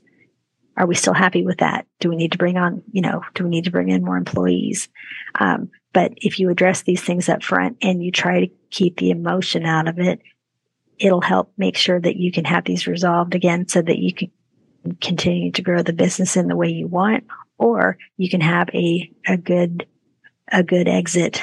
Are 0.77 0.87
we 0.87 0.95
still 0.95 1.15
happy 1.15 1.45
with 1.45 1.59
that? 1.59 1.87
Do 2.01 2.09
we 2.09 2.17
need 2.17 2.33
to 2.33 2.39
bring 2.39 2.57
on, 2.57 2.83
you 2.91 3.01
know, 3.01 3.23
do 3.35 3.45
we 3.45 3.51
need 3.51 3.65
to 3.65 3.71
bring 3.71 3.91
in 3.91 4.05
more 4.05 4.17
employees? 4.17 4.89
Um, 5.37 5.71
but 5.93 6.13
if 6.17 6.41
you 6.41 6.51
address 6.51 6.83
these 6.83 7.01
things 7.01 7.29
up 7.29 7.43
front 7.43 7.79
and 7.81 8.03
you 8.03 8.11
try 8.11 8.41
to 8.41 8.53
keep 8.71 8.97
the 8.97 9.11
emotion 9.11 9.65
out 9.65 9.87
of 9.87 10.01
it, 10.01 10.21
it'll 10.99 11.21
help 11.21 11.53
make 11.57 11.77
sure 11.77 12.01
that 12.01 12.17
you 12.17 12.31
can 12.33 12.45
have 12.45 12.65
these 12.65 12.87
resolved 12.87 13.35
again 13.35 13.69
so 13.69 13.83
that 13.83 13.99
you 13.99 14.13
can 14.13 14.31
continue 15.01 15.51
to 15.53 15.63
grow 15.63 15.83
the 15.83 15.93
business 15.93 16.37
in 16.37 16.49
the 16.49 16.57
way 16.57 16.69
you 16.69 16.87
want, 16.87 17.25
or 17.59 17.97
you 18.17 18.29
can 18.29 18.41
have 18.41 18.69
a, 18.75 19.11
a 19.27 19.37
good, 19.37 19.87
a 20.53 20.63
good 20.63 20.89
exit 20.89 21.43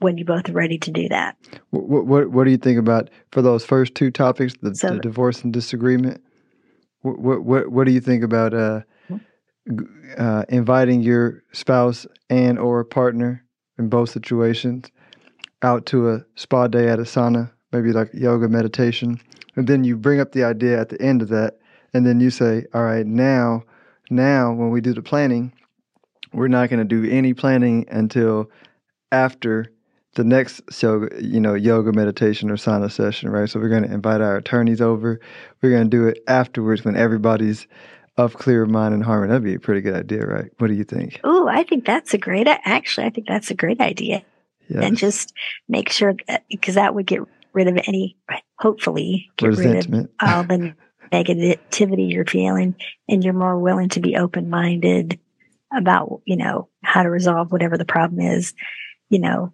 when 0.00 0.18
you 0.18 0.24
both 0.24 0.48
are 0.48 0.52
ready 0.52 0.78
to 0.78 0.90
do 0.90 1.08
that. 1.08 1.36
What, 1.70 2.06
what, 2.06 2.30
what 2.30 2.44
do 2.44 2.50
you 2.50 2.56
think 2.56 2.78
about 2.78 3.08
for 3.30 3.40
those 3.40 3.64
first 3.64 3.94
two 3.94 4.10
topics, 4.10 4.54
the, 4.60 4.74
so, 4.74 4.94
the 4.94 4.98
divorce 4.98 5.42
and 5.42 5.52
disagreement? 5.52 6.20
What, 7.02 7.42
what, 7.42 7.68
what 7.70 7.86
do 7.86 7.92
you 7.92 8.00
think 8.00 8.22
about, 8.22 8.54
uh, 8.54 8.80
uh, 10.18 10.44
inviting 10.48 11.02
your 11.02 11.42
spouse 11.52 12.06
and 12.28 12.58
or 12.58 12.84
partner 12.84 13.44
in 13.78 13.88
both 13.88 14.10
situations 14.10 14.90
out 15.62 15.86
to 15.86 16.10
a 16.10 16.24
spa 16.34 16.66
day 16.66 16.88
at 16.88 16.98
a 16.98 17.02
sauna, 17.02 17.50
maybe 17.72 17.92
like 17.92 18.12
yoga 18.12 18.48
meditation, 18.48 19.20
and 19.56 19.66
then 19.66 19.84
you 19.84 19.96
bring 19.96 20.20
up 20.20 20.32
the 20.32 20.44
idea 20.44 20.80
at 20.80 20.88
the 20.88 21.00
end 21.00 21.22
of 21.22 21.28
that, 21.28 21.58
and 21.94 22.06
then 22.06 22.20
you 22.20 22.30
say, 22.30 22.66
"All 22.74 22.84
right, 22.84 23.06
now, 23.06 23.64
now 24.10 24.52
when 24.52 24.70
we 24.70 24.80
do 24.80 24.92
the 24.92 25.02
planning, 25.02 25.52
we're 26.32 26.48
not 26.48 26.70
going 26.70 26.86
to 26.86 27.02
do 27.02 27.10
any 27.10 27.34
planning 27.34 27.86
until 27.90 28.50
after." 29.10 29.70
the 30.14 30.24
next 30.24 30.60
yoga, 30.82 31.08
you 31.22 31.40
know, 31.40 31.54
yoga 31.54 31.92
meditation 31.92 32.50
or 32.50 32.56
sauna 32.56 32.90
session, 32.90 33.30
right? 33.30 33.48
So 33.48 33.58
we're 33.58 33.70
going 33.70 33.84
to 33.84 33.92
invite 33.92 34.20
our 34.20 34.36
attorneys 34.36 34.80
over. 34.80 35.18
We're 35.62 35.70
going 35.70 35.84
to 35.84 35.96
do 35.96 36.06
it 36.06 36.22
afterwards 36.28 36.84
when 36.84 36.96
everybody's 36.96 37.66
of 38.18 38.34
clear 38.34 38.66
mind 38.66 38.94
and 38.94 39.02
harmony. 39.02 39.30
That'd 39.30 39.44
be 39.44 39.54
a 39.54 39.60
pretty 39.60 39.80
good 39.80 39.94
idea, 39.94 40.26
right? 40.26 40.50
What 40.58 40.68
do 40.68 40.74
you 40.74 40.84
think? 40.84 41.20
Oh, 41.24 41.48
I 41.48 41.62
think 41.62 41.86
that's 41.86 42.12
a 42.12 42.18
great. 42.18 42.46
Actually, 42.46 43.06
I 43.06 43.10
think 43.10 43.26
that's 43.26 43.50
a 43.50 43.54
great 43.54 43.80
idea. 43.80 44.22
Yes. 44.68 44.84
And 44.84 44.96
just 44.96 45.32
make 45.68 45.88
sure 45.88 46.14
because 46.50 46.74
that 46.74 46.94
would 46.94 47.06
get 47.06 47.22
rid 47.52 47.68
of 47.68 47.78
any, 47.86 48.16
hopefully, 48.58 49.30
get 49.36 49.48
Resentment. 49.48 50.10
rid 50.20 50.28
of 50.28 50.36
all 50.36 50.42
the 50.58 50.74
negativity 51.12 52.10
you're 52.12 52.24
feeling, 52.24 52.74
and 53.08 53.22
you're 53.22 53.34
more 53.34 53.58
willing 53.58 53.90
to 53.90 54.00
be 54.00 54.16
open 54.16 54.50
minded 54.50 55.18
about 55.74 56.20
you 56.26 56.36
know 56.36 56.68
how 56.82 57.02
to 57.02 57.10
resolve 57.10 57.52
whatever 57.52 57.78
the 57.78 57.84
problem 57.84 58.20
is. 58.20 58.54
You 59.08 59.18
know, 59.18 59.52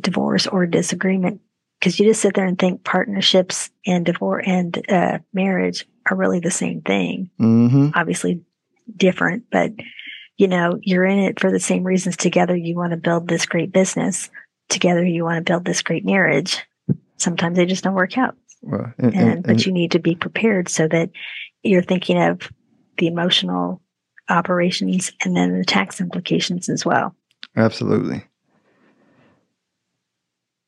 divorce 0.00 0.46
or 0.46 0.66
disagreement 0.66 1.40
because 1.78 1.98
you 1.98 2.06
just 2.06 2.22
sit 2.22 2.34
there 2.34 2.46
and 2.46 2.58
think 2.58 2.84
partnerships 2.84 3.70
and 3.86 4.04
divorce 4.04 4.44
and 4.46 4.90
uh, 4.90 5.18
marriage 5.32 5.86
are 6.10 6.16
really 6.16 6.40
the 6.40 6.50
same 6.50 6.80
thing. 6.80 7.30
Mm-hmm. 7.40 7.90
Obviously 7.94 8.42
different, 8.96 9.44
but 9.50 9.72
you 10.36 10.46
know, 10.46 10.78
you're 10.82 11.04
in 11.04 11.18
it 11.18 11.40
for 11.40 11.50
the 11.50 11.60
same 11.60 11.82
reasons. 11.84 12.16
Together, 12.16 12.56
you 12.56 12.76
want 12.76 12.92
to 12.92 12.96
build 12.96 13.28
this 13.28 13.44
great 13.44 13.72
business. 13.72 14.30
Together, 14.68 15.04
you 15.04 15.24
want 15.24 15.44
to 15.44 15.50
build 15.50 15.64
this 15.64 15.82
great 15.82 16.04
marriage. 16.04 16.64
Sometimes 17.18 17.56
they 17.56 17.66
just 17.66 17.84
don't 17.84 17.94
work 17.94 18.16
out. 18.16 18.36
Well, 18.62 18.92
and, 18.98 19.14
and, 19.14 19.28
and, 19.30 19.42
but 19.46 19.66
you 19.66 19.72
need 19.72 19.92
to 19.92 19.98
be 19.98 20.14
prepared 20.14 20.68
so 20.68 20.88
that 20.88 21.10
you're 21.62 21.82
thinking 21.82 22.20
of 22.20 22.50
the 22.96 23.06
emotional 23.06 23.80
operations 24.28 25.12
and 25.24 25.36
then 25.36 25.58
the 25.58 25.64
tax 25.64 26.00
implications 26.00 26.68
as 26.68 26.84
well. 26.84 27.14
Absolutely. 27.56 28.24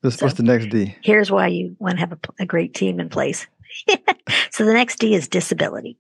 What's, 0.00 0.16
so, 0.16 0.26
what's 0.26 0.36
the 0.36 0.44
next 0.44 0.70
D? 0.70 0.96
Here's 1.02 1.30
why 1.30 1.48
you 1.48 1.76
want 1.78 1.96
to 1.96 2.00
have 2.00 2.12
a, 2.12 2.18
a 2.40 2.46
great 2.46 2.74
team 2.74 3.00
in 3.00 3.08
place. 3.08 3.46
so 4.50 4.64
the 4.64 4.72
next 4.72 4.98
D 4.98 5.14
is 5.14 5.28
disability, 5.28 5.98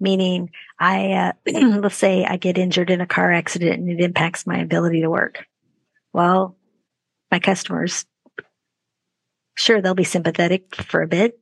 meaning 0.00 0.50
I, 0.78 1.12
uh, 1.12 1.32
let's 1.46 1.96
say 1.96 2.24
I 2.24 2.36
get 2.36 2.58
injured 2.58 2.90
in 2.90 3.00
a 3.00 3.06
car 3.06 3.32
accident 3.32 3.80
and 3.80 3.90
it 3.90 4.02
impacts 4.02 4.46
my 4.46 4.58
ability 4.58 5.02
to 5.02 5.10
work. 5.10 5.44
Well, 6.12 6.56
my 7.30 7.38
customers, 7.38 8.06
sure, 9.58 9.80
they'll 9.80 9.94
be 9.94 10.04
sympathetic 10.04 10.74
for 10.76 11.02
a 11.02 11.08
bit, 11.08 11.38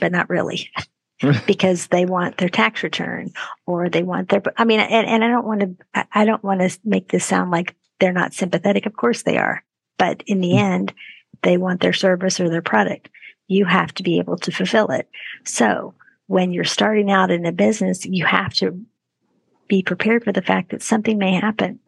but 0.00 0.12
not 0.12 0.28
really. 0.28 0.70
because 1.46 1.86
they 1.86 2.04
want 2.04 2.38
their 2.38 2.48
tax 2.48 2.82
return 2.82 3.32
or 3.64 3.88
they 3.88 4.02
want 4.02 4.28
their 4.28 4.42
i 4.56 4.64
mean 4.64 4.80
and, 4.80 5.06
and 5.06 5.22
i 5.22 5.28
don't 5.28 5.46
want 5.46 5.60
to 5.60 6.06
i 6.12 6.24
don't 6.24 6.42
want 6.42 6.60
to 6.60 6.78
make 6.84 7.10
this 7.10 7.24
sound 7.24 7.52
like 7.52 7.76
they're 8.00 8.12
not 8.12 8.34
sympathetic 8.34 8.86
of 8.86 8.96
course 8.96 9.22
they 9.22 9.38
are 9.38 9.62
but 9.98 10.24
in 10.26 10.40
the 10.40 10.48
mm-hmm. 10.48 10.64
end 10.72 10.94
they 11.42 11.56
want 11.56 11.80
their 11.80 11.92
service 11.92 12.40
or 12.40 12.48
their 12.48 12.62
product. 12.62 13.08
You 13.48 13.64
have 13.64 13.92
to 13.94 14.02
be 14.02 14.18
able 14.18 14.36
to 14.38 14.50
fulfill 14.50 14.90
it. 14.90 15.08
So 15.44 15.94
when 16.26 16.52
you're 16.52 16.64
starting 16.64 17.10
out 17.10 17.30
in 17.30 17.44
a 17.44 17.52
business, 17.52 18.06
you 18.06 18.24
have 18.24 18.54
to 18.54 18.80
be 19.68 19.82
prepared 19.82 20.24
for 20.24 20.32
the 20.32 20.42
fact 20.42 20.70
that 20.70 20.82
something 20.82 21.18
may 21.18 21.34
happen. 21.34 21.80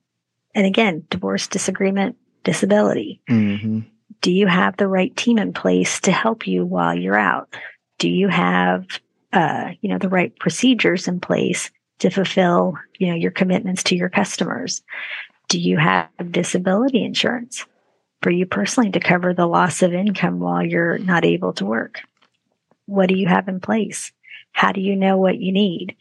And 0.55 0.67
again, 0.67 1.07
divorce, 1.11 1.47
disagreement, 1.47 2.17
disability. 2.43 3.21
Mm-hmm. 3.29 3.81
Do 4.25 4.33
you 4.33 4.47
have 4.47 4.79
the 4.79 4.89
right 4.89 5.15
team 5.17 5.37
in 5.37 5.53
place 5.53 6.01
to 6.01 6.11
help 6.11 6.47
you 6.47 6.65
while 6.65 6.99
you're 6.99 7.19
out? 7.19 7.55
Do 7.99 8.09
you 8.09 8.29
have, 8.29 8.87
uh, 9.35 9.73
you 9.83 9.91
know, 9.91 9.99
the 9.99 10.09
right 10.09 10.35
procedures 10.39 11.07
in 11.07 11.21
place 11.21 11.71
to 11.99 12.09
fulfill, 12.09 12.73
you 12.99 13.09
know, 13.09 13.15
your 13.15 13.31
commitments 13.31 13.83
to 13.83 13.97
your 13.97 14.09
customers? 14.09 14.83
Do 15.51 15.61
you 15.61 15.77
have 15.77 16.09
disability 16.33 17.05
insurance? 17.05 17.67
for 18.23 18.31
you 18.31 18.47
personally 18.47 18.91
to 18.91 19.01
cover 19.01 19.35
the 19.35 19.47
loss 19.47 19.83
of 19.83 19.93
income 19.93 20.41
while 20.41 20.65
you're 20.65 20.97
not 20.97 21.27
able 21.27 21.53
to 21.53 21.67
work? 21.67 22.01
What 22.87 23.11
do 23.11 23.19
you 23.19 23.27
have 23.27 23.49
in 23.49 23.61
place? 23.61 24.13
How 24.53 24.73
do 24.73 24.81
you 24.81 24.97
know 24.97 25.19
what 25.19 25.41
you 25.41 25.53
need? 25.53 25.95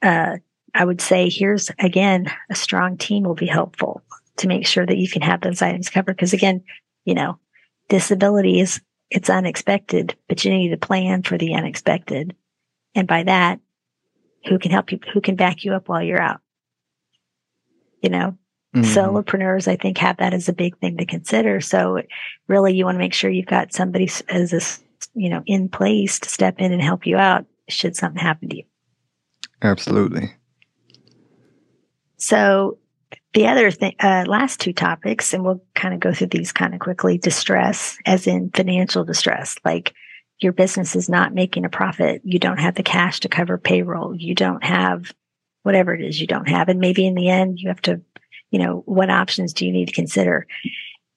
Uh, 0.00 0.36
I 0.72 0.84
would 0.84 1.00
say 1.00 1.28
here's 1.28 1.72
again, 1.80 2.30
a 2.48 2.54
strong 2.54 2.96
team 2.96 3.24
will 3.24 3.34
be 3.34 3.48
helpful 3.48 4.02
to 4.36 4.46
make 4.46 4.68
sure 4.68 4.86
that 4.86 4.98
you 4.98 5.08
can 5.08 5.22
have 5.22 5.40
those 5.40 5.62
items 5.62 5.90
covered. 5.90 6.14
Because 6.14 6.32
again, 6.32 6.62
you 7.04 7.14
know, 7.14 7.40
disability 7.88 8.60
is, 8.60 8.80
it's 9.10 9.30
unexpected, 9.30 10.16
but 10.28 10.44
you 10.44 10.50
need 10.50 10.70
to 10.70 10.76
plan 10.76 11.22
for 11.22 11.38
the 11.38 11.54
unexpected. 11.54 12.34
And 12.94 13.06
by 13.06 13.24
that, 13.24 13.60
who 14.48 14.58
can 14.58 14.70
help 14.70 14.92
you, 14.92 15.00
who 15.12 15.20
can 15.20 15.36
back 15.36 15.64
you 15.64 15.74
up 15.74 15.88
while 15.88 16.02
you're 16.02 16.20
out? 16.20 16.40
You 18.02 18.10
know, 18.10 18.38
Mm-hmm. 18.74 18.98
Solopreneurs, 18.98 19.68
I 19.68 19.76
think, 19.76 19.98
have 19.98 20.16
that 20.16 20.34
as 20.34 20.48
a 20.48 20.52
big 20.52 20.76
thing 20.78 20.96
to 20.96 21.06
consider. 21.06 21.60
So, 21.60 22.02
really, 22.48 22.74
you 22.74 22.84
want 22.84 22.96
to 22.96 23.00
make 23.00 23.14
sure 23.14 23.30
you've 23.30 23.46
got 23.46 23.72
somebody 23.72 24.10
as 24.28 24.52
a, 24.52 24.60
you 25.18 25.30
know, 25.30 25.44
in 25.46 25.68
place 25.68 26.18
to 26.18 26.28
step 26.28 26.56
in 26.58 26.72
and 26.72 26.82
help 26.82 27.06
you 27.06 27.16
out 27.16 27.46
should 27.68 27.94
something 27.94 28.20
happen 28.20 28.48
to 28.48 28.56
you. 28.56 28.64
Absolutely. 29.62 30.34
So, 32.16 32.78
the 33.34 33.46
other 33.46 33.70
thing, 33.70 33.94
uh, 34.00 34.24
last 34.26 34.60
two 34.60 34.72
topics, 34.72 35.34
and 35.34 35.44
we'll 35.44 35.62
kind 35.74 35.94
of 35.94 36.00
go 36.00 36.12
through 36.12 36.28
these 36.28 36.52
kind 36.52 36.74
of 36.74 36.80
quickly 36.80 37.18
distress, 37.18 37.98
as 38.06 38.26
in 38.26 38.50
financial 38.50 39.04
distress, 39.04 39.56
like 39.64 39.92
your 40.38 40.52
business 40.52 40.96
is 40.96 41.08
not 41.08 41.34
making 41.34 41.64
a 41.64 41.68
profit. 41.70 42.22
You 42.24 42.38
don't 42.38 42.60
have 42.60 42.74
the 42.74 42.82
cash 42.82 43.20
to 43.20 43.28
cover 43.28 43.58
payroll. 43.58 44.14
You 44.14 44.34
don't 44.34 44.64
have 44.64 45.12
whatever 45.62 45.94
it 45.94 46.02
is 46.02 46.20
you 46.20 46.26
don't 46.26 46.48
have. 46.48 46.68
And 46.68 46.80
maybe 46.80 47.06
in 47.06 47.14
the 47.14 47.28
end, 47.28 47.58
you 47.58 47.68
have 47.68 47.82
to 47.82 48.00
you 48.54 48.60
know, 48.60 48.84
what 48.86 49.10
options 49.10 49.52
do 49.52 49.66
you 49.66 49.72
need 49.72 49.86
to 49.86 49.94
consider? 49.94 50.46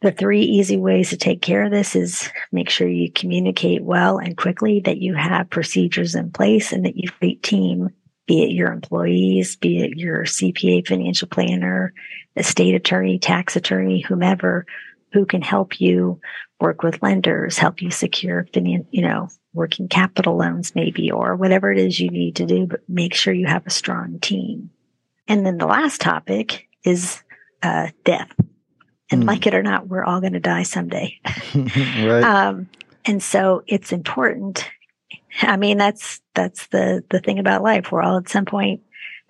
The 0.01 0.11
three 0.11 0.41
easy 0.41 0.75
ways 0.75 1.11
to 1.11 1.17
take 1.17 1.43
care 1.43 1.63
of 1.63 1.71
this 1.71 1.95
is 1.95 2.31
make 2.51 2.67
sure 2.67 2.87
you 2.87 3.11
communicate 3.11 3.83
well 3.83 4.17
and 4.17 4.35
quickly, 4.35 4.79
that 4.85 4.97
you 4.97 5.13
have 5.13 5.51
procedures 5.51 6.15
in 6.15 6.31
place 6.31 6.73
and 6.73 6.83
that 6.83 6.97
you've 6.97 7.13
a 7.21 7.35
team, 7.35 7.91
be 8.27 8.43
it 8.43 8.51
your 8.51 8.71
employees, 8.71 9.55
be 9.55 9.81
it 9.81 9.97
your 9.97 10.23
CPA 10.23 10.85
financial 10.85 11.27
planner, 11.27 11.93
estate 12.35 12.75
attorney, 12.75 13.17
tax 13.17 13.55
attorney, 13.55 14.01
whomever, 14.01 14.65
who 15.13 15.25
can 15.25 15.41
help 15.41 15.79
you 15.79 16.19
work 16.59 16.83
with 16.83 17.01
lenders, 17.01 17.57
help 17.57 17.81
you 17.81 17.89
secure, 17.89 18.45
you 18.53 19.01
know, 19.01 19.29
working 19.53 19.87
capital 19.87 20.37
loans 20.37 20.75
maybe, 20.75 21.09
or 21.09 21.35
whatever 21.35 21.71
it 21.71 21.79
is 21.79 21.99
you 21.99 22.09
need 22.09 22.35
to 22.35 22.45
do, 22.45 22.67
but 22.67 22.81
make 22.87 23.13
sure 23.13 23.33
you 23.33 23.47
have 23.47 23.65
a 23.65 23.71
strong 23.71 24.19
team. 24.19 24.69
And 25.27 25.45
then 25.45 25.57
the 25.57 25.65
last 25.65 26.01
topic 26.01 26.67
is 26.83 27.23
uh, 27.63 27.87
death. 28.03 28.31
And 29.09 29.23
mm. 29.23 29.27
like 29.27 29.47
it 29.47 29.55
or 29.55 29.63
not, 29.63 29.87
we're 29.87 30.03
all 30.03 30.19
going 30.19 30.33
to 30.33 30.39
die 30.39 30.63
someday. 30.63 31.19
right. 31.55 32.23
Um, 32.23 32.69
and 33.05 33.23
so 33.23 33.63
it's 33.67 33.91
important. 33.91 34.69
I 35.41 35.57
mean, 35.57 35.77
that's, 35.77 36.21
that's 36.33 36.67
the, 36.67 37.03
the 37.09 37.19
thing 37.19 37.39
about 37.39 37.63
life. 37.63 37.91
We're 37.91 38.01
all 38.01 38.17
at 38.17 38.29
some 38.29 38.45
point, 38.45 38.81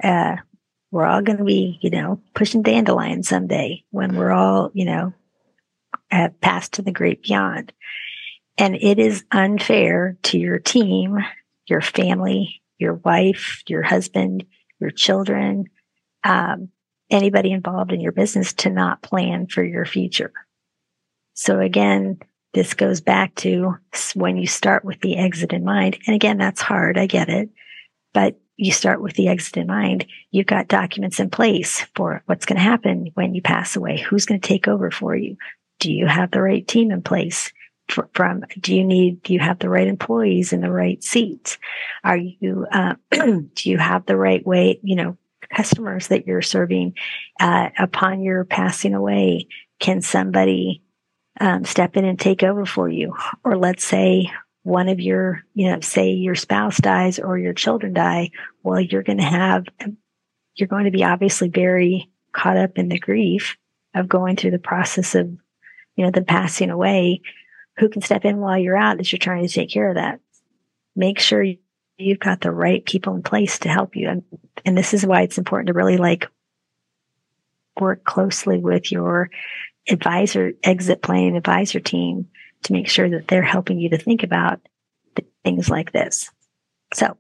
uh, 0.04 0.38
we're 0.92 1.06
all 1.06 1.22
going 1.22 1.38
to 1.38 1.44
be, 1.44 1.80
you 1.82 1.90
know, 1.90 2.22
pushing 2.34 2.62
dandelions 2.62 3.28
someday 3.28 3.84
when 3.92 4.16
we're 4.16 4.32
all, 4.32 4.72
you 4.74 4.86
know, 4.86 5.14
passed 6.42 6.74
to 6.74 6.82
the 6.82 6.92
great 6.92 7.24
beyond. 7.24 7.74
And 8.58 8.76
it 8.76 8.98
is 8.98 9.26
unfair 9.32 10.18
to 10.24 10.38
your 10.40 10.60
team, 10.60 11.18
your 11.68 11.82
family, 11.82 12.62
your 12.80 12.96
wife, 12.96 13.64
your 13.68 13.84
husband, 13.84 14.46
your 14.80 14.92
children, 14.92 15.66
um, 16.24 16.70
anybody 17.10 17.52
involved 17.52 17.92
in 17.92 18.02
your 18.02 18.12
business 18.12 18.54
to 18.54 18.70
not 18.70 19.02
plan 19.02 19.48
for 19.48 19.64
your 19.64 19.86
future. 19.86 20.32
So 21.34 21.60
again, 21.60 22.20
this 22.54 22.74
goes 22.74 23.02
back 23.02 23.36
to 23.36 23.76
when 24.16 24.38
you 24.38 24.48
start 24.48 24.84
with 24.84 25.00
the 25.02 25.18
exit 25.18 25.54
in 25.54 25.64
mind. 25.64 25.98
And 26.08 26.16
again, 26.16 26.38
that's 26.38 26.62
hard. 26.62 26.98
I 26.98 27.06
get 27.06 27.30
it. 27.30 27.50
But 28.14 28.40
you 28.56 28.72
start 28.72 29.02
with 29.02 29.14
the 29.14 29.28
exit 29.28 29.58
in 29.58 29.68
mind. 29.68 30.08
You've 30.32 30.48
got 30.48 30.68
documents 30.68 31.20
in 31.20 31.30
place 31.30 31.86
for 31.96 32.24
what's 32.26 32.46
going 32.46 32.58
to 32.58 32.64
happen 32.64 33.12
when 33.14 33.36
you 33.36 33.42
pass 33.42 33.76
away. 33.76 34.00
Who's 34.02 34.26
going 34.26 34.42
to 34.42 34.48
take 34.48 34.68
over 34.68 34.90
for 34.90 35.16
you? 35.16 35.38
Do 35.80 35.94
you 35.94 36.08
have 36.08 36.32
the 36.32 36.42
right 36.42 36.68
team 36.68 36.92
in 36.92 37.02
place? 37.02 37.52
from 38.14 38.44
do 38.60 38.76
you 38.76 38.84
need 38.84 39.24
do 39.24 39.34
you 39.34 39.40
have 39.40 39.60
the 39.60 39.70
right 39.70 39.88
employees 39.88 40.52
in 40.52 40.62
the 40.62 40.72
right 40.72 41.02
seats 41.04 41.58
are 42.04 42.18
you 42.18 42.68
uh, 42.72 42.96
do 43.12 43.70
you 43.70 43.78
have 43.78 44.06
the 44.06 44.18
right 44.18 44.46
way 44.46 44.80
you 44.84 44.96
know 44.96 45.18
customers 45.56 46.08
that 46.08 46.28
you're 46.28 46.42
serving 46.42 46.94
uh, 47.40 47.70
upon 47.80 48.22
your 48.22 48.44
passing 48.44 48.94
away 48.94 49.48
can 49.80 50.02
somebody 50.02 50.82
um, 51.40 51.66
step 51.66 51.98
in 51.98 52.06
and 52.06 52.20
take 52.20 52.44
over 52.44 52.66
for 52.66 52.90
you. 52.90 53.16
Or 53.44 53.58
let's 53.58 53.86
say 53.86 54.32
one 54.64 54.90
of 54.90 55.00
your 55.00 55.44
you 55.54 55.70
know 55.70 55.80
say 55.80 56.12
your 56.12 56.36
spouse 56.36 56.78
dies 56.78 57.20
or 57.20 57.38
your 57.38 57.54
children 57.54 57.94
die 57.94 58.30
well 58.64 58.82
you're 58.82 59.02
going 59.02 59.18
to 59.18 59.24
have 59.24 59.64
you're 60.56 60.68
going 60.68 60.84
to 60.84 60.92
be 60.92 61.06
obviously 61.06 61.48
very 61.48 62.10
caught 62.34 62.58
up 62.58 62.78
in 62.78 62.90
the 62.90 63.00
grief 63.00 63.56
of 63.96 64.10
going 64.10 64.36
through 64.36 64.52
the 64.52 64.60
process 64.60 65.16
of 65.16 65.28
you 65.96 66.06
know 66.06 66.12
the 66.12 66.22
passing 66.22 66.70
away. 66.70 67.22
Who 67.78 67.90
can 67.90 68.02
step 68.02 68.26
in 68.26 68.40
while 68.40 68.58
you're 68.58 68.78
out 68.78 69.00
as 69.00 69.12
you're 69.12 69.20
trying 69.20 69.48
to 69.48 69.54
take 69.54 69.70
care 69.70 69.90
of 69.90 69.96
that? 69.96 70.20
Make 70.96 71.20
sure 71.20 71.46
you've 71.98 72.20
got 72.20 72.42
the 72.42 72.52
right 72.52 72.84
people 72.84 73.16
in 73.16 73.22
place 73.22 73.60
to 73.60 73.70
help 73.70 73.96
you. 73.96 74.10
And, 74.10 74.24
and 74.66 74.76
this 74.76 74.96
is 74.96 75.06
why 75.06 75.22
it's 75.22 75.38
important 75.38 75.68
to 75.68 75.74
really 75.74 75.98
like 75.98 76.28
work 77.80 78.04
closely 78.04 78.58
with 78.58 78.92
your 78.92 79.30
advisor, 79.90 80.54
exit 80.64 81.02
plan 81.02 81.36
advisor 81.36 81.80
team 81.80 82.28
to 82.64 82.74
make 82.74 82.88
sure 82.88 83.10
that 83.10 83.28
they're 83.28 83.42
helping 83.42 83.80
you 83.80 83.90
to 83.90 83.98
think 83.98 84.24
about 84.24 84.60
things 85.44 85.70
like 85.70 85.92
this. 85.92 86.30
So 86.94 87.18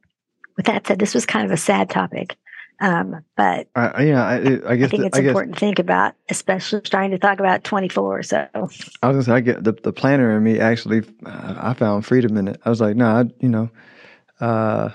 with 0.55 0.65
that 0.65 0.87
said, 0.87 0.99
this 0.99 1.13
was 1.13 1.25
kind 1.25 1.45
of 1.45 1.51
a 1.51 1.57
sad 1.57 1.89
topic. 1.89 2.37
Um, 2.79 3.23
but 3.35 3.67
uh, 3.75 3.91
yeah, 3.99 4.23
I, 4.23 4.35
I, 4.35 4.75
guess 4.75 4.87
I 4.87 4.87
think 4.89 5.05
it's 5.05 5.17
I 5.17 5.21
important 5.21 5.53
guess, 5.53 5.59
to 5.59 5.65
think 5.65 5.79
about, 5.79 6.13
especially 6.29 6.81
trying 6.81 7.09
to 7.11 7.17
talk 7.17 7.39
about 7.39 7.63
24. 7.63 8.23
So 8.23 8.47
I 8.53 8.59
was 8.59 8.91
gonna 9.01 9.23
say, 9.23 9.31
I 9.31 9.39
get 9.39 9.63
the, 9.63 9.71
the 9.71 9.91
planner 9.91 10.37
in 10.37 10.43
me 10.43 10.59
actually, 10.59 11.01
I 11.25 11.73
found 11.73 12.05
freedom 12.05 12.37
in 12.37 12.47
it. 12.47 12.61
I 12.65 12.69
was 12.69 12.79
like, 12.79 12.95
no, 12.95 13.23
nah, 13.23 13.29
you 13.39 13.49
know, 13.49 13.69
uh, 14.39 14.91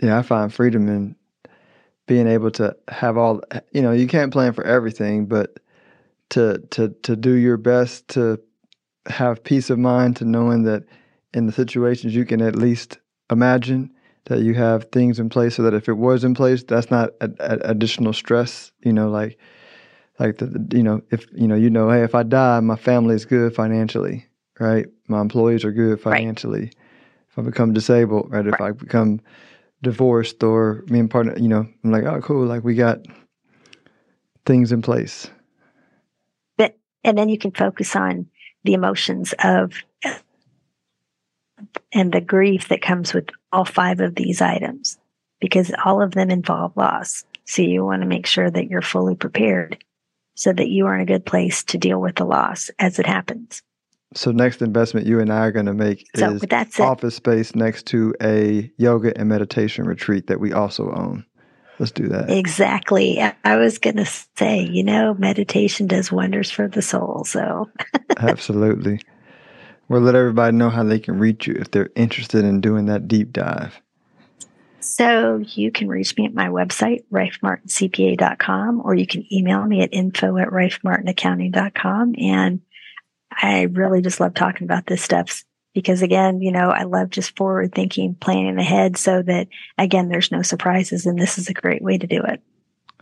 yeah, 0.00 0.18
I 0.18 0.22
find 0.22 0.54
freedom 0.54 0.88
in 0.88 1.16
being 2.06 2.28
able 2.28 2.52
to 2.52 2.76
have 2.88 3.16
all. 3.16 3.42
You 3.72 3.82
know, 3.82 3.92
you 3.92 4.06
can't 4.06 4.32
plan 4.32 4.52
for 4.52 4.64
everything, 4.64 5.26
but 5.26 5.58
to 6.30 6.58
to 6.70 6.88
to 7.02 7.16
do 7.16 7.32
your 7.32 7.56
best 7.56 8.08
to 8.08 8.40
have 9.06 9.42
peace 9.44 9.70
of 9.70 9.78
mind 9.78 10.16
to 10.16 10.24
knowing 10.24 10.64
that 10.64 10.84
in 11.34 11.46
the 11.46 11.52
situations 11.52 12.14
you 12.14 12.24
can 12.24 12.40
at 12.42 12.56
least 12.56 12.98
imagine 13.30 13.90
that 14.26 14.40
you 14.40 14.54
have 14.54 14.84
things 14.92 15.18
in 15.18 15.28
place 15.28 15.56
so 15.56 15.62
that 15.62 15.74
if 15.74 15.88
it 15.88 15.94
was 15.94 16.24
in 16.24 16.34
place, 16.34 16.62
that's 16.62 16.90
not 16.90 17.10
a, 17.20 17.30
a 17.40 17.70
additional 17.70 18.12
stress. 18.12 18.70
You 18.84 18.92
know, 18.92 19.08
like 19.10 19.38
like 20.20 20.38
the, 20.38 20.46
the, 20.46 20.76
you 20.76 20.82
know 20.82 21.00
if 21.10 21.26
you 21.32 21.48
know 21.48 21.56
you 21.56 21.70
know 21.70 21.90
hey 21.90 22.04
if 22.04 22.14
I 22.14 22.22
die 22.22 22.60
my 22.60 22.76
family 22.76 23.14
is 23.14 23.24
good 23.24 23.54
financially 23.54 24.26
right 24.60 24.86
my 25.08 25.20
employees 25.20 25.64
are 25.64 25.72
good 25.72 26.00
financially 26.00 26.60
right. 26.60 26.76
if 27.30 27.38
I 27.38 27.42
become 27.42 27.72
disabled 27.72 28.30
right, 28.30 28.44
right 28.44 28.54
if 28.54 28.60
I 28.60 28.72
become 28.72 29.20
divorced 29.82 30.42
or 30.42 30.84
me 30.88 31.00
and 31.00 31.10
partner 31.10 31.34
you 31.38 31.48
know 31.48 31.66
I'm 31.82 31.90
like 31.90 32.04
oh 32.04 32.20
cool 32.20 32.46
like 32.46 32.62
we 32.62 32.74
got 32.74 33.00
things 34.44 34.72
in 34.72 34.82
place 34.82 35.30
and 37.04 37.16
then 37.16 37.28
you 37.28 37.38
can 37.38 37.50
focus 37.50 37.96
on 37.96 38.26
the 38.64 38.74
emotions 38.74 39.34
of 39.42 39.74
and 41.92 42.12
the 42.12 42.20
grief 42.20 42.68
that 42.68 42.82
comes 42.82 43.12
with 43.12 43.28
all 43.52 43.64
five 43.64 44.00
of 44.00 44.14
these 44.14 44.40
items 44.40 44.98
because 45.40 45.72
all 45.84 46.02
of 46.02 46.12
them 46.12 46.30
involve 46.30 46.76
loss. 46.76 47.24
So 47.44 47.62
you 47.62 47.84
want 47.84 48.02
to 48.02 48.08
make 48.08 48.26
sure 48.26 48.50
that 48.50 48.68
you're 48.68 48.82
fully 48.82 49.14
prepared 49.14 49.82
so 50.34 50.52
that 50.52 50.68
you 50.68 50.86
are 50.86 50.94
in 50.94 51.02
a 51.02 51.06
good 51.06 51.26
place 51.26 51.64
to 51.64 51.78
deal 51.78 52.00
with 52.00 52.16
the 52.16 52.24
loss 52.24 52.70
as 52.78 52.98
it 52.98 53.06
happens. 53.06 53.62
So 54.14 54.32
next 54.32 54.60
investment 54.60 55.06
you 55.06 55.20
and 55.20 55.32
I 55.32 55.46
are 55.46 55.52
going 55.52 55.66
to 55.66 55.74
make 55.74 56.06
so 56.16 56.32
is 56.34 56.80
office 56.80 57.14
space 57.14 57.54
next 57.54 57.86
to 57.86 58.14
a 58.20 58.70
yoga 58.76 59.16
and 59.16 59.28
meditation 59.28 59.84
retreat 59.84 60.26
that 60.26 60.40
we 60.40 60.52
also 60.52 60.90
own. 60.92 61.24
Let's 61.80 61.92
do 61.92 62.08
that. 62.08 62.28
Exactly. 62.28 63.22
I 63.42 63.56
was 63.56 63.78
going 63.78 63.96
to 63.96 64.04
say, 64.36 64.60
you 64.60 64.84
know, 64.84 65.14
meditation 65.14 65.86
does 65.86 66.12
wonders 66.12 66.50
for 66.50 66.68
the 66.68 66.82
soul. 66.82 67.24
So 67.24 67.70
absolutely. 68.18 69.00
We'll 69.88 70.02
let 70.02 70.14
everybody 70.14 70.54
know 70.54 70.68
how 70.68 70.84
they 70.84 70.98
can 70.98 71.18
reach 71.18 71.46
you 71.46 71.54
if 71.54 71.70
they're 71.70 71.88
interested 71.96 72.44
in 72.44 72.60
doing 72.60 72.84
that 72.86 73.08
deep 73.08 73.32
dive. 73.32 73.80
So 74.80 75.38
you 75.38 75.72
can 75.72 75.88
reach 75.88 76.14
me 76.18 76.26
at 76.26 76.34
my 76.34 76.48
website, 76.48 77.04
reifmartincpa.com, 77.10 78.82
or 78.84 78.94
you 78.94 79.06
can 79.06 79.24
email 79.32 79.64
me 79.64 79.80
at 79.80 79.94
info 79.94 80.36
at 80.36 80.48
reifmartinaccounting.com. 80.48 82.14
And 82.18 82.60
I 83.32 83.62
really 83.62 84.02
just 84.02 84.20
love 84.20 84.34
talking 84.34 84.66
about 84.66 84.84
this 84.84 85.00
stuff 85.00 85.44
because 85.74 86.02
again, 86.02 86.40
you 86.40 86.52
know, 86.52 86.70
I 86.70 86.84
love 86.84 87.10
just 87.10 87.36
forward 87.36 87.74
thinking, 87.74 88.14
planning 88.14 88.58
ahead 88.58 88.96
so 88.96 89.22
that 89.22 89.48
again, 89.78 90.08
there's 90.08 90.32
no 90.32 90.42
surprises. 90.42 91.06
And 91.06 91.18
this 91.18 91.38
is 91.38 91.48
a 91.48 91.54
great 91.54 91.82
way 91.82 91.98
to 91.98 92.06
do 92.06 92.22
it. 92.22 92.42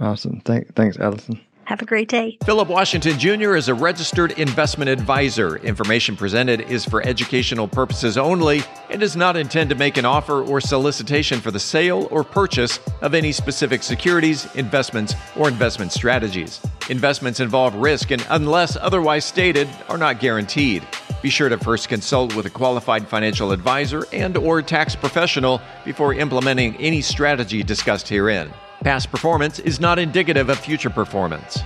Awesome. 0.00 0.40
Thank, 0.40 0.74
thanks, 0.74 0.98
Allison. 0.98 1.40
Have 1.68 1.82
a 1.82 1.84
great 1.84 2.08
day. 2.08 2.38
Philip 2.46 2.68
Washington 2.68 3.18
Jr. 3.18 3.54
is 3.54 3.68
a 3.68 3.74
registered 3.74 4.30
investment 4.38 4.88
advisor. 4.88 5.56
Information 5.56 6.16
presented 6.16 6.62
is 6.62 6.86
for 6.86 7.06
educational 7.06 7.68
purposes 7.68 8.16
only 8.16 8.62
and 8.88 9.00
does 9.00 9.16
not 9.16 9.36
intend 9.36 9.68
to 9.68 9.76
make 9.76 9.98
an 9.98 10.06
offer 10.06 10.42
or 10.42 10.62
solicitation 10.62 11.42
for 11.42 11.50
the 11.50 11.60
sale 11.60 12.08
or 12.10 12.24
purchase 12.24 12.80
of 13.02 13.12
any 13.12 13.32
specific 13.32 13.82
securities, 13.82 14.48
investments, 14.54 15.14
or 15.36 15.46
investment 15.46 15.92
strategies. 15.92 16.58
Investments 16.88 17.38
involve 17.38 17.74
risk 17.74 18.12
and, 18.12 18.26
unless 18.30 18.74
otherwise 18.76 19.26
stated, 19.26 19.68
are 19.90 19.98
not 19.98 20.20
guaranteed. 20.20 20.82
Be 21.20 21.30
sure 21.30 21.48
to 21.48 21.58
first 21.58 21.88
consult 21.88 22.36
with 22.36 22.46
a 22.46 22.50
qualified 22.50 23.08
financial 23.08 23.50
advisor 23.50 24.06
and 24.12 24.36
or 24.36 24.62
tax 24.62 24.94
professional 24.94 25.60
before 25.84 26.14
implementing 26.14 26.76
any 26.76 27.00
strategy 27.00 27.64
discussed 27.64 28.08
herein. 28.08 28.52
Past 28.84 29.10
performance 29.10 29.58
is 29.58 29.80
not 29.80 29.98
indicative 29.98 30.48
of 30.48 30.60
future 30.60 30.90
performance. 30.90 31.58